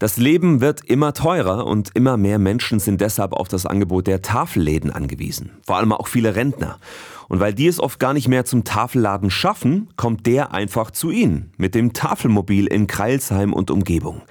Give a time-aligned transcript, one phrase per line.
[0.00, 4.22] Das Leben wird immer teurer und immer mehr Menschen sind deshalb auf das Angebot der
[4.22, 5.50] Tafelläden angewiesen.
[5.66, 6.78] Vor allem auch viele Rentner.
[7.26, 11.10] Und weil die es oft gar nicht mehr zum Tafelladen schaffen, kommt der einfach zu
[11.10, 14.22] ihnen mit dem Tafelmobil in Kreilsheim und Umgebung.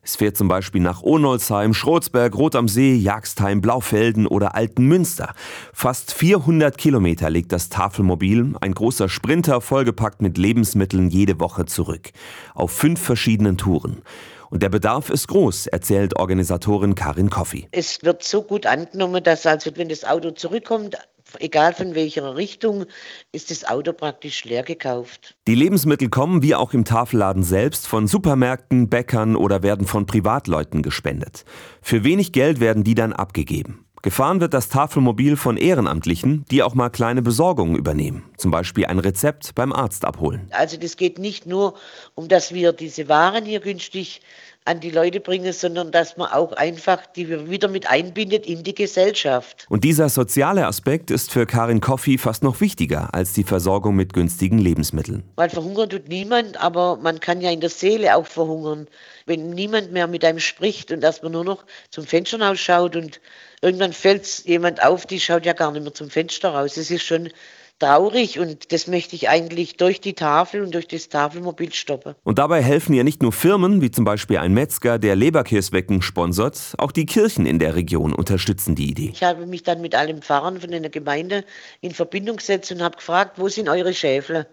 [0.00, 5.34] Es fährt zum Beispiel nach Onolsheim, Schrotzberg, Rot am See, Jagstheim, Blaufelden oder Altenmünster.
[5.72, 12.12] Fast 400 Kilometer legt das Tafelmobil, ein großer Sprinter vollgepackt mit Lebensmitteln, jede Woche zurück.
[12.54, 14.02] Auf fünf verschiedenen Touren.
[14.50, 17.68] Und der Bedarf ist groß, erzählt Organisatorin Karin Koffi.
[17.72, 20.96] Es wird so gut angenommen, dass also, wenn das Auto zurückkommt,
[21.38, 22.84] egal von welcher Richtung,
[23.32, 25.36] ist das Auto praktisch leer gekauft.
[25.46, 30.82] Die Lebensmittel kommen, wie auch im Tafelladen selbst, von Supermärkten, Bäckern oder werden von Privatleuten
[30.82, 31.44] gespendet.
[31.82, 33.85] Für wenig Geld werden die dann abgegeben.
[34.06, 38.22] Gefahren wird das Tafelmobil von Ehrenamtlichen, die auch mal kleine Besorgungen übernehmen.
[38.36, 40.46] Zum Beispiel ein Rezept beim Arzt abholen.
[40.52, 41.74] Also das geht nicht nur
[42.14, 44.20] um, dass wir diese Waren hier günstig
[44.66, 48.74] an die Leute bringen, sondern dass man auch einfach die wieder mit einbindet in die
[48.74, 49.66] Gesellschaft.
[49.68, 54.12] Und dieser soziale Aspekt ist für Karin Koffi fast noch wichtiger als die Versorgung mit
[54.12, 55.22] günstigen Lebensmitteln.
[55.36, 58.88] Weil verhungern tut niemand, aber man kann ja in der Seele auch verhungern.
[59.24, 63.20] Wenn niemand mehr mit einem spricht und dass man nur noch zum Fenster rausschaut und
[63.62, 66.76] irgendwann fällt jemand auf, die schaut ja gar nicht mehr zum Fenster raus.
[66.76, 67.30] Es ist schon
[67.78, 72.14] traurig und das möchte ich eigentlich durch die Tafel und durch das Tafelmobil stoppen.
[72.24, 76.74] Und dabei helfen ja nicht nur Firmen, wie zum Beispiel ein Metzger, der Leberkäswecken sponsert,
[76.78, 79.10] auch die Kirchen in der Region unterstützen die Idee.
[79.12, 81.44] Ich habe mich dann mit allen Pfarrern von einer Gemeinde
[81.80, 84.46] in Verbindung gesetzt und habe gefragt, wo sind eure Schäfle?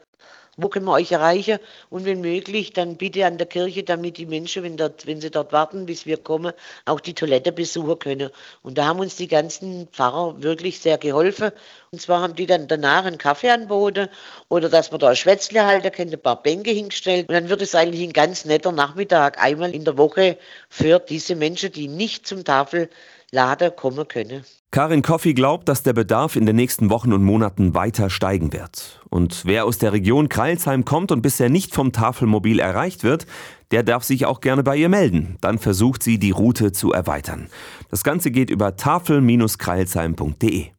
[0.55, 1.57] Wo können wir euch erreichen?
[1.89, 5.31] Und wenn möglich, dann bitte an der Kirche, damit die Menschen, wenn, dort, wenn sie
[5.31, 6.53] dort warten, bis wir kommen,
[6.85, 8.29] auch die Toilette besuchen können.
[8.61, 11.51] Und da haben uns die ganzen Pfarrer wirklich sehr geholfen.
[11.91, 14.09] Und zwar haben die dann danach einen Kaffee anboten
[14.47, 17.29] oder dass man da ein Schwätzle halten kann, ein paar Bänke hingestellt.
[17.29, 20.37] Und dann wird es eigentlich ein ganz netter Nachmittag einmal in der Woche
[20.69, 22.43] für diese Menschen, die nicht zum
[23.33, 24.43] Tafelladen kommen können.
[24.71, 29.01] Karin Koffi glaubt, dass der Bedarf in den nächsten Wochen und Monaten weiter steigen wird.
[29.09, 33.27] Und wer aus der Region Kreilsheim kommt und bisher nicht vom Tafelmobil erreicht wird,
[33.71, 35.37] der darf sich auch gerne bei ihr melden.
[35.41, 37.49] Dann versucht sie, die Route zu erweitern.
[37.89, 40.73] Das Ganze geht über tafel-kreilsheim.de.